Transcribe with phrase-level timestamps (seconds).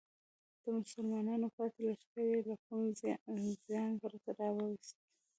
[0.63, 2.83] د مسلمانانو پاتې لښکر یې له کوم
[3.67, 4.95] زیان پرته راوویست.